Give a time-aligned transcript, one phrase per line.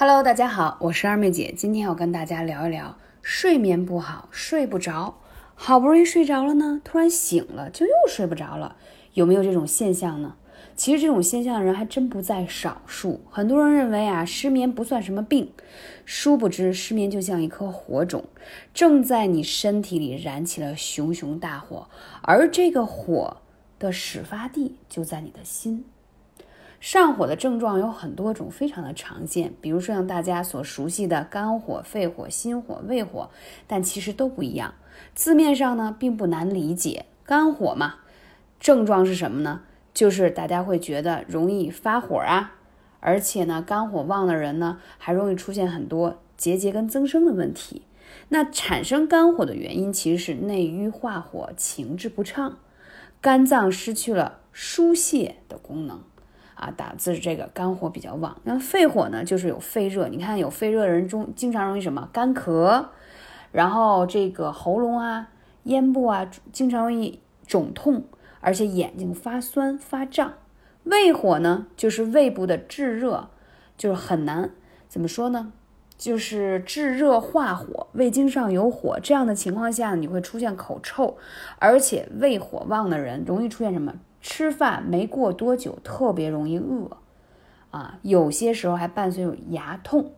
[0.00, 5.18] Hello，大家好，我是二妹姐，今天要跟大家聊一聊睡眠不好，睡不着，
[5.56, 8.76] 好不容易睡着了呢，突然醒了就又睡不着了，
[9.14, 10.36] 有没有这种现象呢？
[10.76, 13.22] 其实这种现象的人还真不在少数。
[13.28, 15.50] 很多人认为啊，失眠不算什么病，
[16.04, 18.22] 殊不知失眠就像一颗火种，
[18.72, 21.88] 正在你身体里燃起了熊熊大火，
[22.22, 23.38] 而这个火
[23.80, 25.84] 的始发地就在你的心。
[26.80, 33.30] 上火的症状有很多种，非常的常见，比如说像大家所熟悉的肝火、肺火、心火、胃火，
[33.66, 34.74] 但其实都不一样。
[35.14, 37.96] 字面上呢，并不难理解，肝火嘛，
[38.60, 39.62] 症状是什么呢？
[39.92, 42.54] 就是大家会觉得容易发火啊，
[43.00, 47.82] 而且呢，肝火旺的人呢，还容易出现很多结节跟增生的问题。
[48.28, 52.58] 那产生肝火的原因其实是内郁化火，情志不畅，
[53.20, 56.00] 肝脏失去了疏泄的功能。
[56.58, 60.08] 啊，打字这个肝火比较旺，那肺火呢，就是有肺热。
[60.08, 62.86] 你看有肺热的人中，经常容易什么干咳，
[63.52, 65.28] 然后这个喉咙啊、
[65.62, 68.02] 咽部啊，经常容易肿痛，
[68.40, 70.34] 而且眼睛发酸发胀。
[70.82, 73.28] 胃火呢，就是胃部的炙热，
[73.76, 74.50] 就是很难
[74.88, 75.52] 怎么说呢，
[75.96, 81.16] 就是炙热化火，胃经上有火，这样的情况下你会出现口臭，
[81.60, 83.94] 而且胃火旺的人容易出现什么？
[84.20, 86.96] 吃饭没过多久，特别容易饿，
[87.70, 90.12] 啊，有些时候还伴随有牙痛。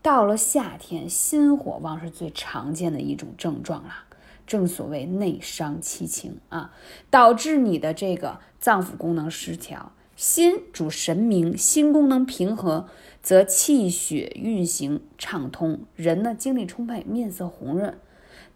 [0.00, 4.04] 到了夏天，心火旺是最常见的一种症状啦。
[4.46, 6.72] 正所谓内伤七情啊，
[7.10, 9.92] 导致你的这个脏腑功能失调。
[10.16, 12.86] 心主神明，心功能平和，
[13.22, 17.98] 则气血运行畅通，人呢精力充沛，面色红润。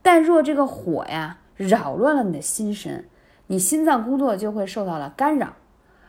[0.02, 3.08] 但若这个火呀扰乱了你的心神。
[3.48, 5.56] 你心脏工作就会受到了干扰，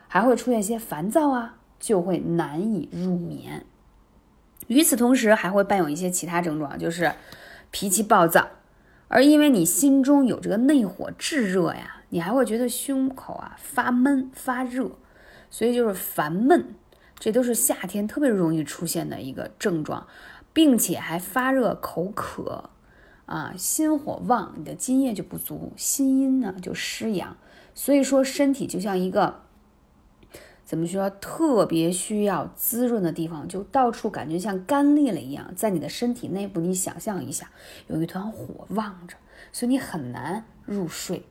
[0.08, 3.66] 还会出现一些烦躁啊，就会难以入眠。
[4.68, 7.14] 与此同时，还会伴有一些其他症状，就是
[7.72, 8.48] 脾气暴躁。
[9.08, 14.92] 而因为你心中有这个内火炙热呀，你还会觉得胸口啊发闷发热，
[15.49, 16.76] 所以就是烦闷，
[17.17, 20.05] 这都是夏天特别容易出现的一个症状，
[20.54, 22.70] 并且还发热口渴。
[23.30, 27.38] 啊，心火旺，你的津液就不足，心阴呢就失养，
[27.76, 29.42] 所以说身体就像一个
[30.66, 35.54] 怎么说，特别需要滋润的地方，就到处感觉像干裂了一样。
[35.56, 37.52] 在你的身体内部，你想象一下，
[37.86, 39.16] 有一团火旺着，
[39.52, 41.23] 所以你很难入睡，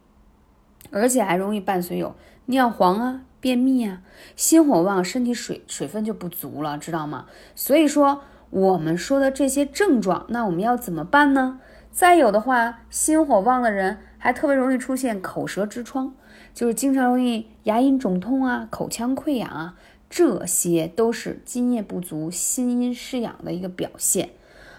[0.92, 2.14] 而且还容易伴随有
[2.46, 4.02] 尿黄啊、便秘啊。
[4.36, 7.26] 心火旺，身体水水分就不足了，知道吗？
[7.56, 11.60] 所以说我们说的这些症状，那我们要怎么办呢？
[11.90, 16.14] 再有的话，心火旺的人还特别容易出现口舌之疮，
[16.54, 19.74] 就是经常容易牙龈肿痛啊、口腔溃疡啊，
[20.08, 24.30] 这些都是津液不足、心阴失养的一个表现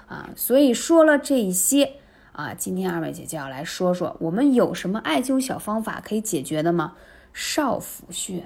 [0.08, 0.30] 啊。
[0.36, 1.94] 所以说了这些
[2.32, 6.94] 啊，今天二位姐就要来说说，我们有什么艾灸小方法可以解决的吗？
[7.34, 8.46] 少府穴，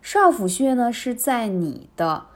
[0.00, 2.26] 少府穴呢是在你的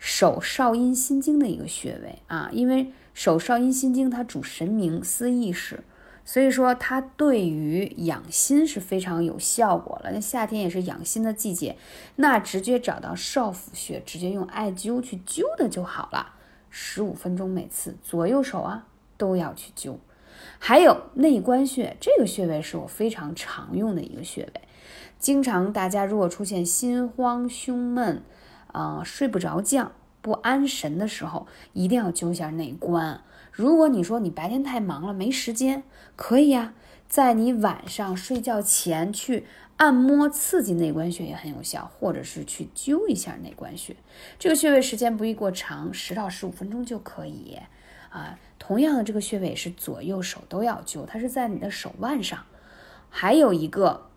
[0.00, 2.92] 手少阴心经的一个穴位啊，因为。
[3.12, 5.80] 手少阴心经，它主神明思意识，
[6.24, 10.10] 所以说它对于养心是非常有效果了。
[10.12, 11.76] 那夏天也是养心的季节，
[12.16, 16.34] 那直接找到少府穴，直接用艾灸去灸的就好了。
[16.70, 18.86] 十五分钟每次，左右手啊
[19.18, 19.96] 都要去灸。
[20.58, 24.60] 还有内关穴，这个穴位是我非常常用的一个穴位，
[25.18, 28.22] 经常大家如果出现心慌、胸闷，
[28.72, 29.92] 啊睡不着觉。
[30.22, 33.22] 不安神的时候，一定要灸一下内关。
[33.50, 35.82] 如果你说你白天太忙了没时间，
[36.14, 36.74] 可以啊，
[37.08, 39.46] 在你晚上睡觉前去
[39.78, 43.96] 按摩刺激内关穴也很有效，或者是去灸一下内关穴。
[44.38, 47.58] 这个穴位时间不宜过长，十到十五分钟就可以。
[48.10, 52.44] 啊，同样的这个穴位是左右手都要灸，它是在你的手腕上。
[53.08, 54.10] 还有一个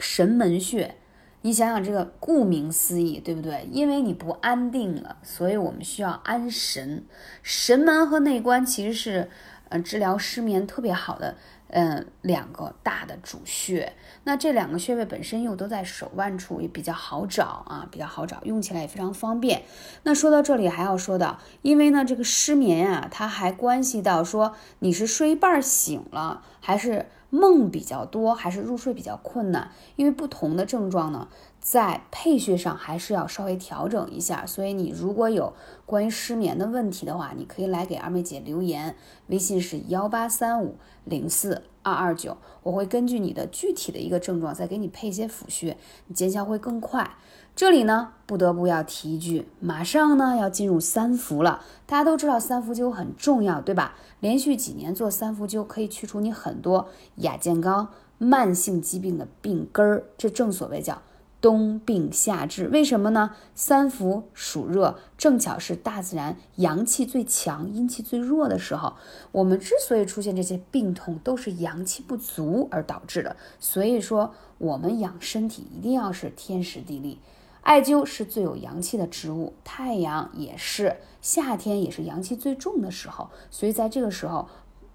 [0.00, 0.96] 神门穴。
[1.44, 3.68] 你想想这个，顾名思义，对不对？
[3.70, 7.04] 因为你不安定了，所以我们需要安神。
[7.42, 9.28] 神门和内关其实是，
[9.68, 11.34] 呃，治疗失眠特别好的，
[11.68, 13.92] 嗯，两个大的主穴。
[14.22, 19.62] 那这两个穴位本身又都在手腕处，也比较好找啊，比较好找，用起来也非常方便。
[20.04, 27.06] 那说到这里还要说到，因为呢，这个失眠啊，它还关系到说你是睡一半醒了，还是。
[27.34, 29.70] 梦比较多还是入睡比较困难？
[29.96, 31.28] 因为不同的症状呢，
[31.62, 34.44] 在配穴上还是要稍微调整一下。
[34.44, 35.54] 所以你如果有
[35.86, 38.96] 关于失眠的问题的话，你可以来给二妹姐留言，
[39.28, 45.78] 微信是幺八三五零四二二九，我会根据你的具体的一个症状再给你配一些辅穴，
[46.08, 47.16] 你见效会更快。
[47.54, 51.62] 这里呢，不得不要提一句，马上呢要进入三伏了。
[51.86, 53.94] 大家都知道三伏灸很重要，对吧？
[54.20, 60.04] 连续几年做三伏灸，可以去除你很多亚健康、慢性疾病的病根儿。
[60.16, 61.02] 这正所谓叫
[61.42, 62.68] 冬病夏治。
[62.68, 63.32] 为什么呢？
[63.54, 68.94] 三伏暑热，正巧是大自然阳气最强、阴气最弱的时候。
[69.32, 73.36] 我们之所以出现这些病痛，都是阳气不足而导致的。
[73.58, 77.18] 所以说，我们养身体一定要是天时地利。
[77.62, 84.48] 艾灸是最有阳气的植物，太阳也是，夏天也是阳气最重的时候，所以在这个时候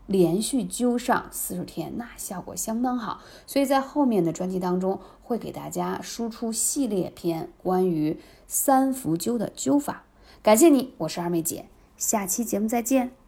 [0.07, 3.21] 连续灸上四十天，那效果相当好。
[3.45, 10.03] 所以在后面的专辑当中会给大家输出系列篇关于三伏灸的灸法。
[10.41, 11.67] 感谢你，我是二妹姐，
[11.97, 13.26] 下期节目再见。